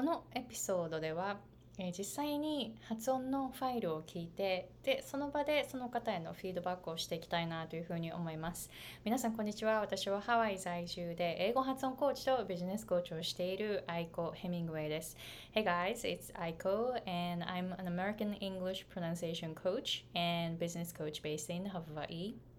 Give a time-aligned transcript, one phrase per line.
[0.00, 1.36] このエピソードでは、
[1.78, 8.70] えー、実際に発音のファイルを聞いてでその場でその方へのフィードバックをしていきたいなというふうに思います。
[9.04, 9.80] 皆さんこんにちは。
[9.80, 15.18] 私はハワイ在住で英語発音コーチとビジネスコーチをしているアイコ・ヘミングウェイです。
[15.54, 21.66] Hey guys, it's Aiko and I'm an American English pronunciation coach and business coach based in
[21.66, 22.49] Hawaii.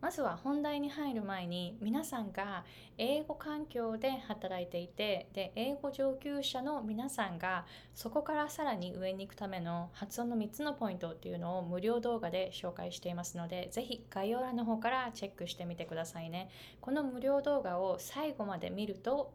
[0.00, 2.64] まずは本題に入る前に皆さんが
[2.98, 16.50] 英語環境で働いていてで英語上級者の皆さんがそこからさらに上に行くための発音の3つのポイントっていうのを無料動画で紹介していますのでぜひ概要欄の方からチェックしてみてくださいね。
[16.80, 19.32] この無料動画を最後まで見ると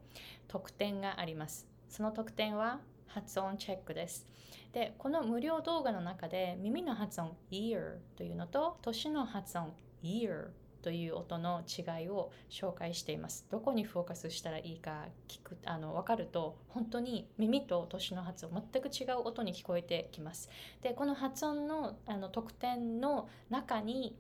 [0.48, 1.67] 特典があります。
[1.89, 4.25] その特典は発音チェックです。
[4.73, 9.73] でこの無料動画の中で耳の発音 ear というのと年の発音
[10.04, 10.50] ear
[10.82, 13.46] という音の違いを紹介しています。
[13.52, 20.50] どこにフォーカスしたらいいか聞くあの分かると本当に耳と年の発音全く違う音に聞こえてきます。
[20.82, 24.16] でこの発音のあの特典の中に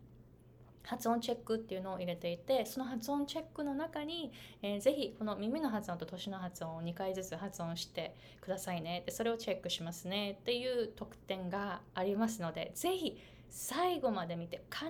[0.83, 13.17] 発音チェックっていうのを入れていてその発音チェックの中に、えー、ぜひこの耳の発音と年の発音を2回ずつ発音してくださいねでそれをチェックしますねっていう特典がありますのでぜひ
[13.51, 14.87] 最後まで見て必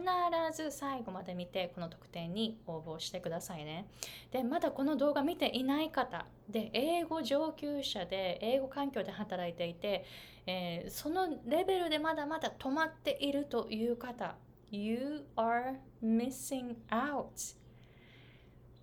[0.56, 3.88] ず最後まで見てこの特典に応募してくださいね。
[4.32, 10.06] でまだこの動画見ていない方で英語上級者で英語環境で働いていて、
[10.46, 14.36] えー、そのレベルでまだまだ止まっているという方
[14.70, 17.56] You are missing out.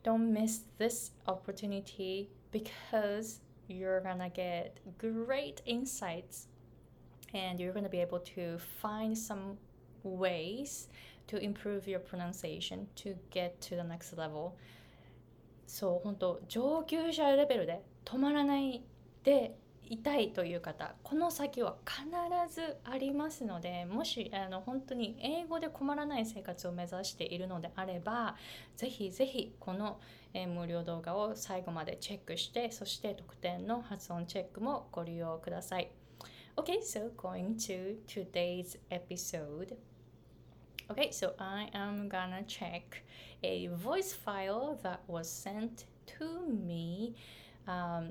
[0.03, 6.48] Don't miss this opportunity because you're gonna get great insights
[7.35, 9.57] and you're going to be able to find some
[10.03, 10.89] ways
[11.27, 14.53] to improve your pronunciation to get to the next level
[15.67, 18.83] そう本当上級者レベルで止まらない
[19.23, 19.55] で
[19.91, 22.05] いたいという方この先は必
[22.55, 28.37] ずありますのでもしあの本当に英語で困らない生活を目指しているのであれば
[28.77, 29.99] ぜひぜひこの、
[30.35, 35.91] え無料動画を最後までチェックしてそして特典の発音チェックもご利用ください。
[36.59, 39.77] Okay, so going to today's episode.
[40.91, 43.05] Okay, so I am gonna check
[43.45, 45.85] a voice file that was sent
[46.19, 47.15] to me
[47.69, 48.11] um,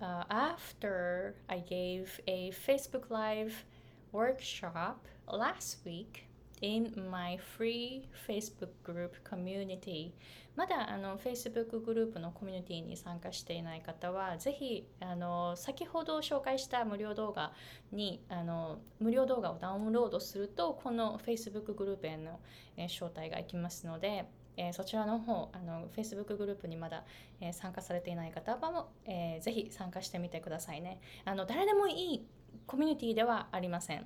[0.00, 3.64] uh, after I gave a Facebook Live
[4.12, 6.27] workshop last week
[6.60, 10.12] in my free Facebook group community.
[10.56, 17.52] まだあの Facebook グループのコミュニティに参加していない方はぜひあの先ほど紹介した無料動画
[17.92, 22.40] にあの無料動画をダウンロードするとこの Facebook グループへの、
[22.76, 24.24] え招待がいきますので
[24.58, 27.04] えー、そちらの方あの Facebook グループにまだ、
[27.40, 31.00] えー、参加されていない方はも、えー、ぜひ参加してみてくださいね。
[31.24, 32.26] あの誰でもいい
[32.66, 34.04] コミュニティではありません。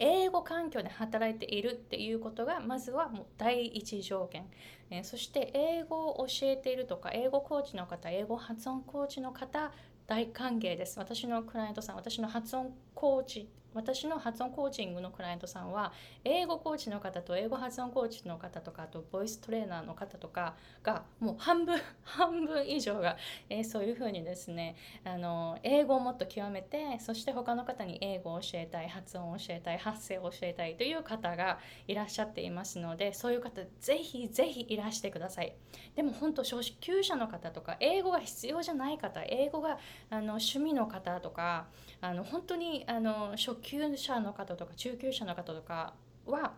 [0.00, 4.46] 英語環境で働いているっていうことがまずはもう第一条件、
[4.90, 9.70] えー、そして英語を教えているとか英語コーチの方英語発音コーチの方
[10.06, 10.98] 大歓迎です。
[10.98, 15.92] 私のクライアントさん私の発音コーチ私の発音コーチングのクライアントさんは
[16.24, 23.16] 英語コーチの方と英語発音コーチの方とかあとボイストレーナーの方とかがもう半分 半分以上が、
[23.48, 35.54] えー、そういうふうにですねあの英語をもっと極めてそして他の方に英語を教えたい発音を教えたい発声を教えたいという方がいらっしゃっていますのでそういう方ぜひぜひいらしてください。
[35.94, 39.78] でも本当初級者の方とか英語が必要じゃない方英語が
[40.10, 41.68] あの趣味の方とか
[42.00, 45.94] あの本当にあの初級者の方とか中級者の方とか
[46.26, 46.54] は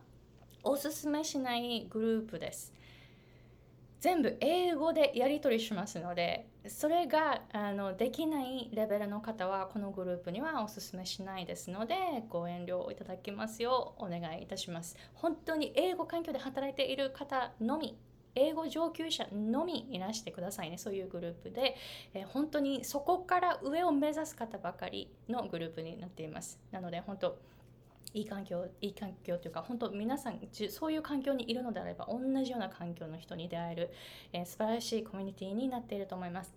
[0.62, 2.72] おすすめしないグループです。
[4.02, 11.94] 全部英語でやり取りしますのでそれがあのできないレベルの方はこのグループにはおすすめしないですので
[12.28, 17.96] ご遠慮いただきますようお願いいたします本当に英語環境で働いている方のみ
[18.34, 21.76] 英語上級者のみいらしてくださいねそういうグループで、
[22.14, 27.38] えー、本当にそこから上を目指す方ばかりのグループになっていますなので本当
[28.14, 30.38] いい環境いい環境というか本当皆さん
[30.70, 33.90] そういう環境にいるのであれば同じような環境の人に出会える、
[34.32, 36.54] えー、素晴らしいコミュニティになっていると思います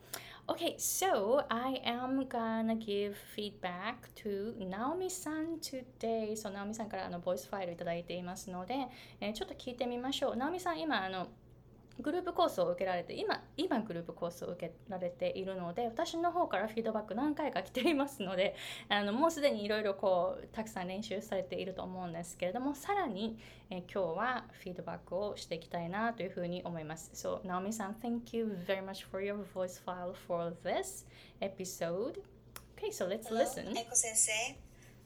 [0.47, 6.33] Okay, so I am gonna give feedback to Naomi さん today.
[6.33, 8.75] So, Naomi さんからあのボイスファイルいただいていますので、
[9.19, 10.35] えー、ちょっと聞いてみましょう。
[10.35, 11.29] Naomi さん、今、あの、
[12.01, 18.55] グループコースを受けられて今今グループコースを受けられているので私の方からフィードバック何回か来ていますので
[18.89, 23.37] あのもうすでにいろいろこうたくさん練習されていると思うんですけれどもさらに、
[23.69, 31.05] え今日はフィードバックをしていきたいなというふうに思います So Naomi さん thank you very much for your voice file for this
[31.39, 32.21] episode
[32.77, 33.67] Okay, so let's Hello, listen.
[33.73, 34.57] Eiko Sensei.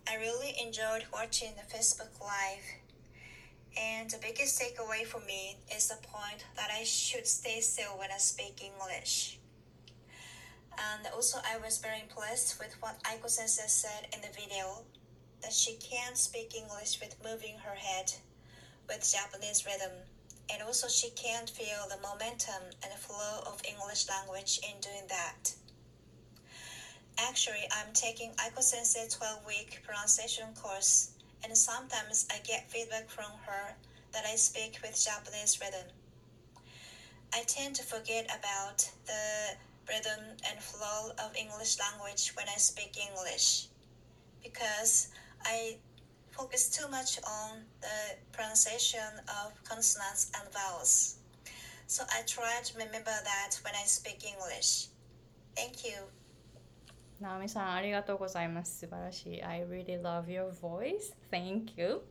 [0.07, 2.78] I really enjoyed watching the Facebook Live.
[3.77, 8.12] And the biggest takeaway for me is the point that I should stay still when
[8.12, 9.39] I speak English.
[10.77, 14.83] And also, I was very impressed with what Aiko Sensei said in the video
[15.42, 18.13] that she can't speak English with moving her head
[18.88, 19.92] with Japanese rhythm.
[20.51, 25.54] And also, she can't feel the momentum and flow of English language in doing that.
[27.19, 31.12] Actually, I'm taking Aiko Sensei 12 week pronunciation course,
[31.44, 33.75] and sometimes I get feedback from her
[34.12, 35.88] that I speak with Japanese rhythm.
[37.33, 39.56] I tend to forget about the
[39.88, 43.68] rhythm and flow of English language when I speak English
[44.44, 45.09] because
[45.44, 45.77] I
[46.31, 51.18] focus too much on the pronunciation of consonants and vowels.
[51.88, 54.88] So I try to remember that when I speak English.
[55.56, 55.97] Thank you.
[57.19, 58.80] ナオミさんありがとうございます。
[58.80, 59.44] 素晴らしい。
[59.44, 61.13] I really love your voice.
[61.31, 62.01] Thank you.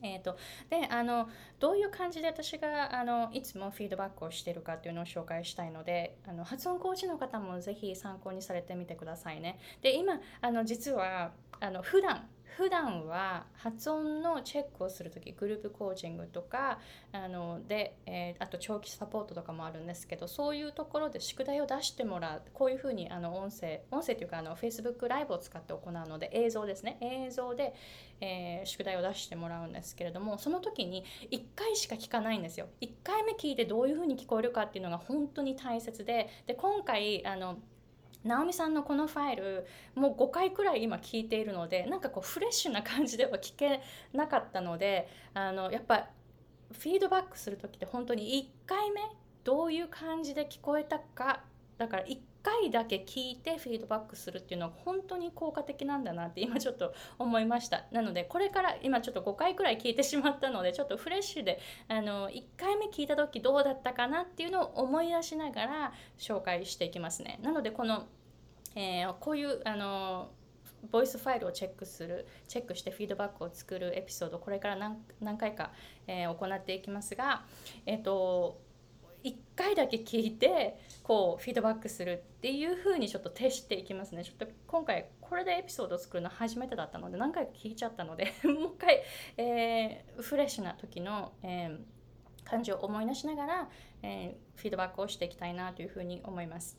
[0.00, 0.36] えー、と
[0.70, 9.58] であのどういう感じで私があのいつもフィードバックをしているかっていうのを紹介したいのであの発音コーチの方もぜひ参考にされてみてくださいね。
[9.82, 16.80] で今あの実はあの普段普段は発音のチェックをするときグループコーチングとか
[17.12, 26.98] あので、えーあと長期サポートとかもあるんですけどそういうところで宿題を出してもらうこういうふうにあの音声音声というかあの Facebook ライブを使って行うので映像ですね。
[27.00, 27.74] 映像で、
[28.20, 32.66] えー宿題を出してもらうんですけれどもその時に1回しか聞かないんですよ。
[32.80, 37.58] 1回目聞いてどういうふうに聞こえるかっていうのが本当に大切でで今回あの
[38.24, 43.80] 直美さんのこのファイルもう5回くらい今聞いているのでなんかこうフレッシュな感じでは聞け
[44.12, 46.08] なかったのであのやっぱ
[46.72, 49.00] フィードバックする時って本当に1回目
[49.44, 51.40] どういう感じで聞こえたか
[51.78, 57.84] だから1回だけ聞いてフィードバックするっていうのは本当に効果的なんだなって今ちょっと思いました。
[57.92, 67.38] なのでこれから今ちょっと5回くらい聞いてしまったのでちょっとフレッシュであの1回目聞いた時どうだったかなっていうのを思い出しながら紹介していきますね。
[67.42, 68.06] なのでこの、
[68.74, 70.30] えーこういうあの
[70.92, 74.76] ボイスファイルをチェックするチェックしてフィードバックを作るエピソードこれから
[75.20, 75.72] 何回か、
[76.06, 77.42] えー行っていきますが
[77.84, 78.60] えっ、と
[79.24, 84.24] 1回だけ聞いてこうフィードバックするっていう風にちょっと徹していきますね。
[84.24, 89.02] ちょっと今回これでエピソードを作るの初めてだったので何回か聞いちゃったので もう一回、
[89.36, 91.78] えーフレッシュな時の、えー
[92.44, 93.70] 感じを思い出しながら、
[94.02, 96.78] えーフィードバックをしていきたいなというふうに思います。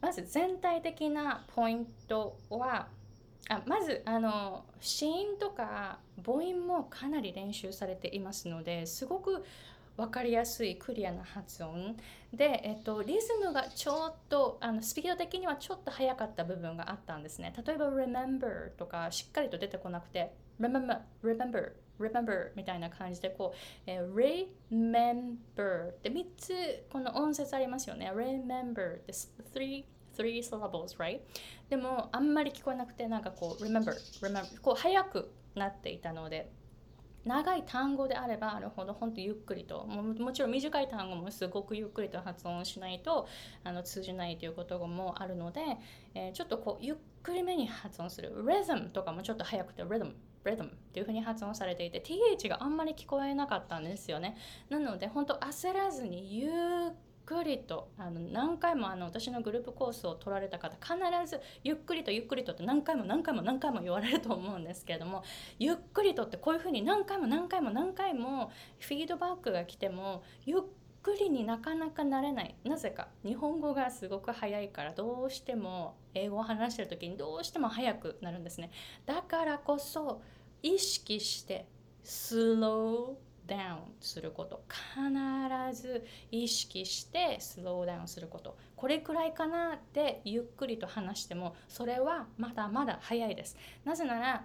[0.00, 2.88] まず全体的なポイントは
[3.48, 9.44] あまずあの子音とか母音もかなり練習されていますのですごく
[9.98, 11.96] 分かりやすいクリアな発音。
[12.32, 17.52] で、えっと、リズムがちょっとあのスピード的にはちょっと速かった部分があったんですね。
[17.66, 26.54] 例えば remember とかしっかりと出てこなくて remember remember remember みたいな感じでこう、えー remember って3つ
[26.92, 28.12] この音節ありますよね。
[28.14, 29.12] remember って
[29.52, 29.84] three
[30.16, 31.18] three syllables right?
[31.68, 33.92] でもあんまり聞こえなくてなんかこう remember
[34.22, 36.52] remember こう早くなっていたので
[37.28, 43.28] 長い単語であればあるほど本当ゆっくりとももちろん短い単語もすごくゆっくりと発音しないと
[43.64, 45.60] あの通じないということもあるので、
[46.14, 48.32] えーちょっとこうゆっくりめに発音する。
[48.48, 50.14] リズムとかもちょっと早くてリズム
[50.44, 54.36] リズムっていうふうに発音されていて th があんまり聞こえなかったんですよね。
[54.70, 56.52] なので本当焦らずにゆっ
[57.28, 60.96] くりとあの何回もあの私のグループコースを取られた方必
[61.30, 65.22] ずゆっくりとゆっくりとって何回も何回も何回も言われると思うんですけれども
[65.58, 70.60] ゆっくりとってこういうふうに何回も何回も何回もフィードバックが来てもゆっ
[71.02, 72.54] くりになかなかなれない。
[72.64, 78.70] なぜか日本語がすごく早いからどうしても英語を話してる時にどうしても早くなるんですね。
[79.04, 80.22] だからこそ
[80.62, 81.66] 意識して
[82.02, 84.62] スローダウンすること。
[84.68, 88.56] 必ず意識してスローダウンすること。
[88.76, 93.56] これくらいかなってゆっくりと話してもそれはまだまだ早いです。
[93.84, 94.44] なぜなら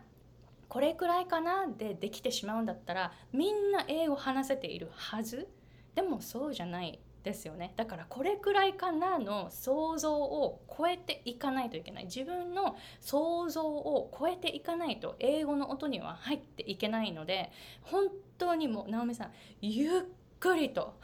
[0.69, 5.47] これくらいかなでできてしまうんだったらみんな英語話せているはず。
[5.93, 6.99] でもそうじゃない。
[7.23, 7.73] ですよね。
[7.75, 12.05] だからこれくらいかなの想像を超えていかないといけない。
[12.05, 17.51] 自分の想像を超えていかないと英語の音には入っていけないので
[17.81, 20.01] 本当にもう直美さんゆっ
[20.39, 20.95] くりと。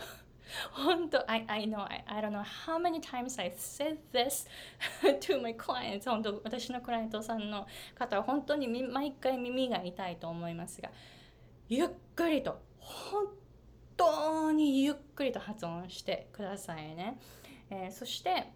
[0.71, 4.47] 本当 I, I know I, I don't know how many times I said this
[5.21, 6.09] to my clients.
[6.09, 10.89] 本当私のクライアントさんの方は本当に毎回耳が痛いと思いますが
[11.69, 12.59] ゆっくりと。
[12.79, 13.27] 本
[13.99, 17.19] 当にゆっくりと発音してくださいね、
[17.69, 18.53] えーそして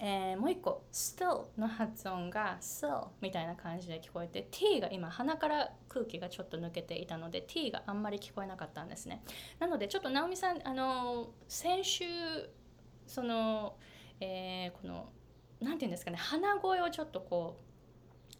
[0.00, 9.22] えー、もう一個 still の発音が still みたいな感じで聞こえて t が今鼻から空気がちょっと抜けていたので t があんまり聞こえなかったんですね。
[9.58, 12.04] なのでちょっと直美さんあの先週
[13.06, 13.76] その、
[14.18, 15.10] え、この
[15.60, 17.60] 何て言うんですかね鼻声をちょっとこ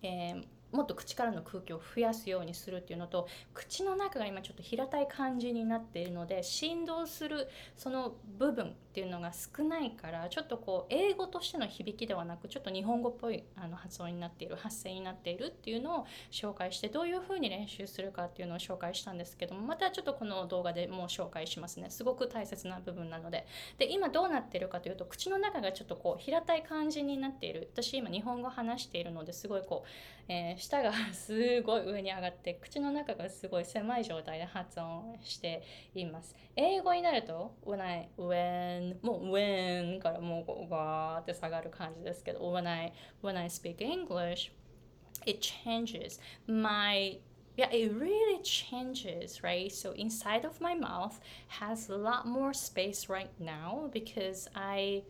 [0.03, 21.89] う、えーもっと口からの空気を増やすようにするっていうのと口の中が今ちょっと平たい感じになっているので振動するその部分っていうのが少ないからちょっとこう英語としての響きではなくちょっと日本語っぽいあの発音になっている発声になっているっていうのを紹介してどういうふうに練習するかっていうのを紹介したんですけどもまたちょっとこの動画でもう紹介しますね。
[21.89, 23.47] すごく大切な部分なので。
[23.79, 27.71] で今どうなってるかというと口の中がちょっとこう平たい感じになっている。
[27.73, 29.89] 私今日本語話しているのですごいこう、
[30.29, 35.63] えー舌がすごい上に上がって口の中がすごい狭い状態で発音して
[35.95, 36.37] います。
[36.57, 44.53] 英語になると when I when もう when からもうわーって下がる感じですけど when I when I speak English
[45.27, 47.19] it changes my
[47.57, 51.21] yeah it really changes right so inside of my mouth
[51.61, 55.05] has a lot more space right now because i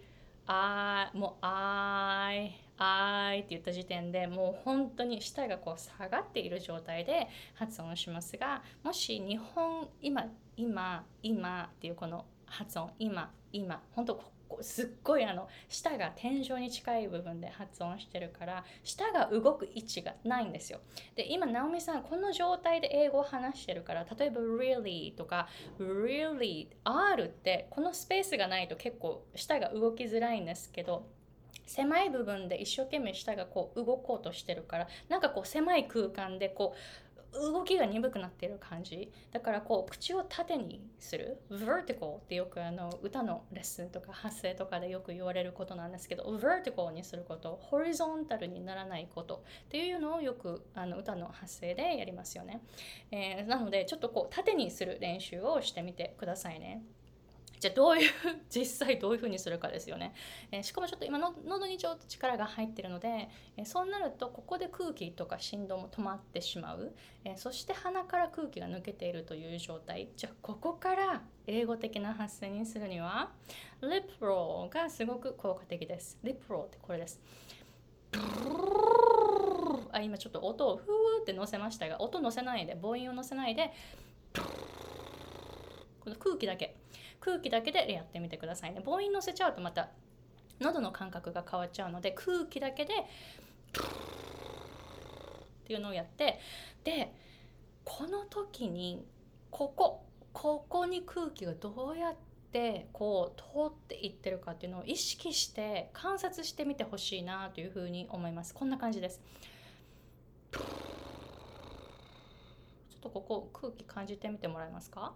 [0.46, 10.26] i もう i あいって言った時点でもう本当に舌がこう下がっている状態で発音しますがもし日本今
[10.56, 12.90] 今今っていうこの発音。
[12.98, 13.82] 今今。
[13.92, 14.22] 本当
[14.60, 20.80] すっごいあの舌が天井に近い部分で発音してるから舌が動く位置がないんですよ。
[21.16, 31.06] で今直美さんこの状態で英語を話してるから例えば really とか really R ってこのスペースがないと結構舌が動きづらいんですけど
[31.66, 36.78] 狭い部分で一生懸命舌がこう動こうとしてるからなんかこう狭い空間でこう
[37.32, 39.10] 動きが鈍くなってる感じ。
[39.32, 41.40] だからこう口を縦にする。
[41.50, 47.60] vertical ってよくあの歌のレッスンとか発声とかでよく言われることなんですけど vertical にすること。
[47.70, 49.44] horizontal にならないこと。
[49.66, 52.62] っていうのをよくあの歌の発声でやりますよね、
[53.10, 56.82] えー、なのでちょっとこう縦にする練習をしてみてくださいね。
[57.62, 58.10] じゃあどういう
[58.50, 60.14] 実際どういう風にするかですよね、
[60.50, 66.92] えー、しかもちょっと今の喉にちょっと力が入ってるので、えー、そうなるとここで空気とか振動も止まってしまう、
[67.24, 70.08] えー、そして鼻から空気が抜けているという状態。
[70.16, 73.30] じゃあここから英語的な発声にするには
[73.80, 76.18] リップローがすごく効果的です。
[76.24, 77.20] リップローってこれです。
[79.92, 83.72] あ今ちょっと音をふーって乗せましたが音乗せないで母音を乗せないで
[86.00, 86.81] この空気だけ。
[87.24, 88.82] 空気だけでやってみてくださいね。
[88.84, 89.88] 母音乗せちゃうとまた
[90.60, 92.96] 喉の感覚が変わっちゃうので空気だけでっ
[95.64, 96.40] ていうのをやって
[96.84, 97.14] で
[97.84, 99.04] この時に
[99.50, 102.16] ここここに空気がどうやっ
[102.52, 108.52] てこう通っていってるかっていうのを意識して観察してみてほしいなというふうに思います。
[108.54, 109.20] こんな感じです。
[110.52, 110.60] ちょ
[112.98, 115.14] っとここ空気感じてみてもらえますか？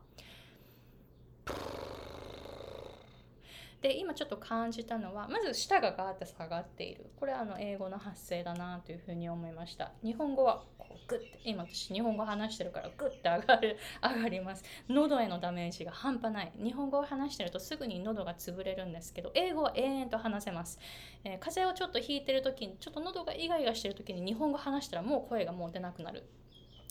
[3.83, 7.11] で今ちょっと感じたのはまず舌がガーって下がっている。
[7.17, 9.93] これはあの英語の発声だなというふうに思いました。
[10.03, 14.65] 日本語はこうグッて今私日本語話してるからグッて上がる 上がります。
[14.89, 16.53] 喉へのダメージが半端ない。
[16.57, 20.79] 日本語を話してるとすぐに喉が潰れるんですけど英語は永遠と話せます、
[21.25, 26.25] えー、風邪をちょっとひいてる時にちょっと喉がイガイガしてる時に日本語話したらもう声がもう出なくなる。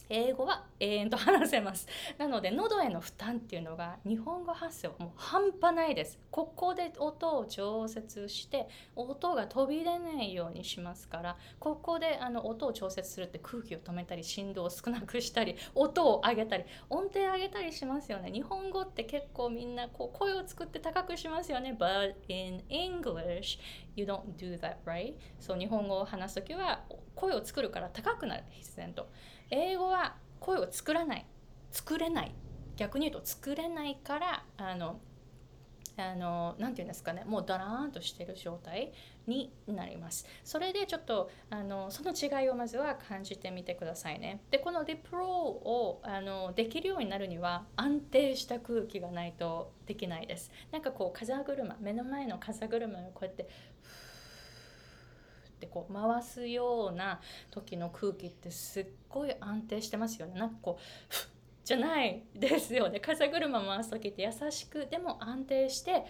[0.10, 1.88] 英語は永遠と話せます。
[2.18, 6.20] なので喉への負担っていうのが日本語発声はもう半端ないです。
[6.32, 18.32] ここで音を調節して音が飛び出ないようにしますからここであの音を調節するって空気を止めたり振動を少なくしたり音を上げたり音程上げたりしますよね。
[18.32, 21.76] 日本語って結構みんなこう声を作って高くしますよね。
[21.78, 23.60] But in English
[23.96, 25.16] you don't do that right?
[25.40, 26.75] そう日本語を話す時は
[27.26, 29.10] 声を作るから高くなる必然と
[29.50, 31.26] 英語は声を作らない
[31.72, 32.36] 作れない
[32.76, 35.00] 逆に言うと作れないからあの
[35.98, 38.92] あのなて言うんですかねもうダラーンとしてる状態
[39.28, 53.48] になりますそれでちょっとあのその違いをまずは感じてみてくださいねでこのリプロをあのできるようになるには安定した空気がないとできないですなんかこう風車目の前の風車をこうやって
[55.56, 57.20] ってこう回すような
[57.50, 60.40] 時の空気ってすっごい安定してますよね。
[60.40, 61.14] なんかこう
[61.64, 63.00] じゃないですよね。
[63.00, 66.04] 風車回す時って優しくでも安定して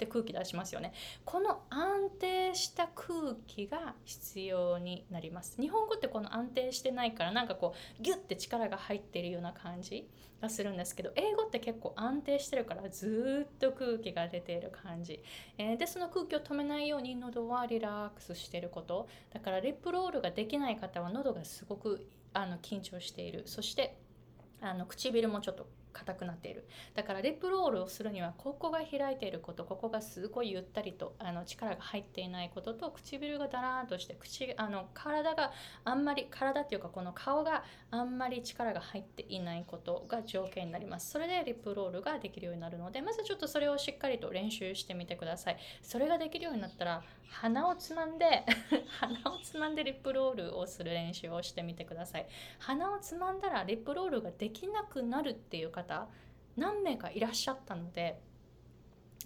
[0.00, 0.92] って空気出しますよね。
[1.24, 5.60] この安定した空気が必要になります。
[5.60, 10.08] 日本語ってこの安定してないからなんかこうギュッて力が入ってるような感じ
[10.40, 15.22] がするんですけど英語って結構安定してるからずっと空気が出ている感じ、
[15.58, 19.08] えー、でその空気を止めないように喉はリラックスしてること。
[19.34, 23.42] だからリップロールができない方は喉がすごくあの緊張している。
[23.44, 23.98] そして
[24.62, 26.66] あの唇もちょっと硬くなっている。
[26.94, 35.52] だからリップロールをするにはここが開いていることここがすごいゆったりとあの力が入っていないことと唇がだらーんとして口あの体が
[35.84, 41.10] あんまり体っていうかこの顔があんまり力が入っていないことが条件になります。
[41.10, 45.56] それでリップロールができるようになるのでまずちょっとそれをしっかりと練習してみてください。
[45.82, 48.44] それができるようになったら鼻をつまんで
[49.00, 52.26] 鼻をつまんでリップロールをする練習をしてみてください。
[52.58, 56.08] 鼻をつまんだらリップロールができなくなるっていう方方
[56.56, 58.20] 何名かいらっしゃったので、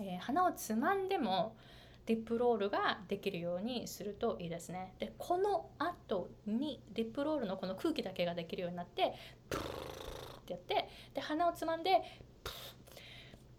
[0.01, 1.57] えー、鼻をつまんでも
[2.07, 9.15] リップロールができるようにするといいですねでこの後にリップロールのこの空気だけができるようになって
[9.49, 9.65] プーっ
[10.45, 12.03] てやってで鼻をつまんで
[12.43, 12.55] プー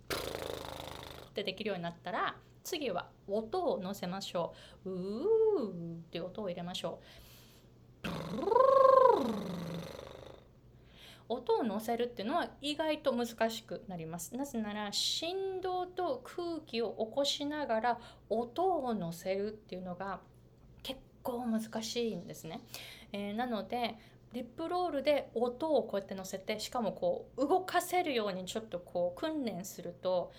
[0.10, 2.36] プーってできるようになったら
[2.66, 4.54] 次は音を乗せましょ
[4.86, 4.90] う。
[4.90, 7.00] うーって音を入れましょ
[8.04, 8.75] う。
[11.28, 14.36] 音を乗せるっていうのは意外と難しくなります。
[14.36, 20.20] なぜなら振動と空気を起こしながら音を乗せるっていうのが
[20.84, 22.62] 結構難しいんですね。
[23.12, 23.98] えー、なので
[24.34, 30.34] リップロールで音をこうやって乗せてしかもこう動かせるようにちょっとこう訓練すると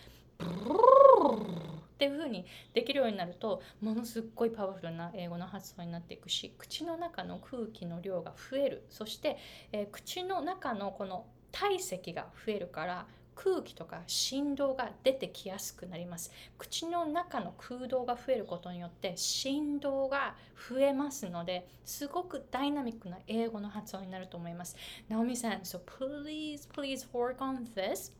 [1.97, 9.38] っていう風にできるようになるとものすっごいパワフルな英語の発音になっていくし口の中の空気の量が増えるそして、
[9.73, 20.35] えー、口の中のこの体積が増えるから空気とか振動が出てきやすくなります口の中の空洞が増えることによって振動が
[20.69, 24.76] 増えますのですごくダイナミックな英語の発音になると思います。
[25.09, 28.12] ナオミさん、so please, please work on this.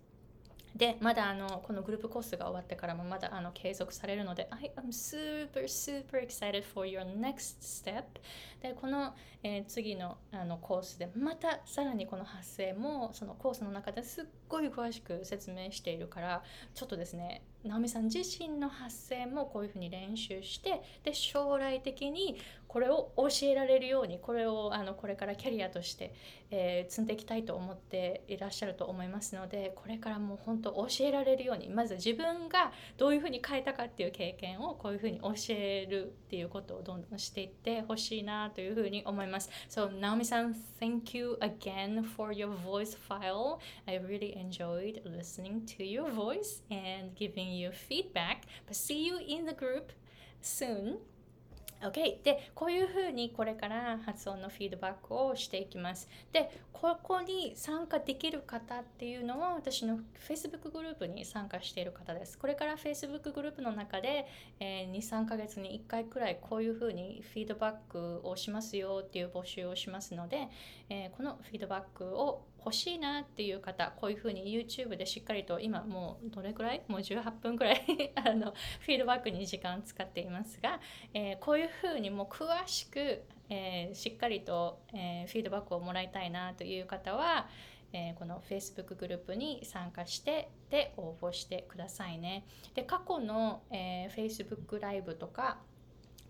[0.77, 8.05] で、まだあのこのグループコースが終わってからもまだあの継続されるので、I am super, super excited for your next step.
[8.61, 16.43] で、この、えー、次のあのコースでまたさらにこの発声もそのコースの中ですっごい詳しく説明しているから、
[16.75, 22.37] ちょっとですね、直美さん自身の発声もこういうふうに練習してで将来的に
[22.69, 26.15] これを教えられるようにこれをあのこれからキャリアとして、
[26.51, 39.51] えー、積んでいきたいと思っていらっしゃると思いますのでこれからも本当教えられるようにまず自分がどういうふうに変えたかっていう経験をこういうふうに教えるっていうことをどんどんしていってほしいなというふうに思います。
[39.69, 43.59] So, Naomi さん thank you again for your voice file.
[43.87, 48.43] I really enjoyed listening to your voice and giving you feedback.
[48.67, 49.93] But see you in the group
[50.41, 50.99] soon.
[51.83, 56.09] OK でこういうふうにこれから発音のフィードバックをしていきます。
[56.33, 62.39] でここに参加できる方っていうのは私の Facebook グループに参加している方です。
[62.39, 64.27] これから Facebook グループの中で、
[64.61, 70.49] えー、23ヶ月に1回くらいこういうふうにフィードバックをしますよっていう募集をしますので、
[70.89, 76.83] えー、このフィードバックを欲しいなっていう方こういうふうに YouTube でしっかりと今もうどれくらい？
[76.89, 80.81] もう18分くらい あのフィードバックに時間使っていますが、
[81.15, 87.49] えー、こういうふうにもう詳しく、えー、しっかりと、えー、フィードバックをもらいたいなという方は、
[87.93, 92.45] えこの Facebook グループに参加してで応募してくださいね。
[92.75, 95.61] で過去の、え Facebook ライブとか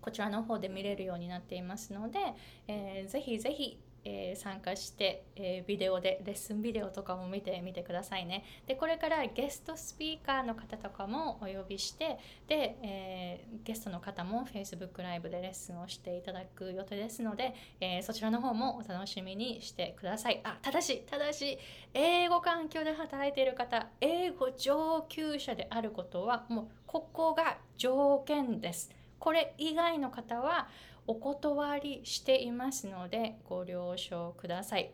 [0.01, 2.19] こちらの方で見れるようになっていますので、
[2.67, 8.45] えー、ぜひぜひえー、参加して、えー、ビデオでレッスンビデオとかも見てみてくださいね。
[8.65, 12.17] でこれからゲストスピーカーの方とかもお呼びして
[12.47, 20.39] で、えー、ゲストの方も Facebook ライブでレッスンをしていただく予定ですので、えそちらの方もお楽しみにしてください。
[20.45, 21.57] あただしただし
[21.93, 28.89] 英語環境で働いている方英語上級者であることはもうここが条件です。
[29.19, 30.69] これ以外の方は
[31.07, 34.91] お断りしていますのでご了承ください。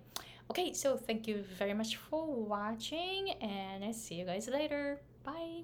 [0.49, 4.99] Okay, so thank you very much for watching and see you guys later.
[5.23, 5.63] Bye.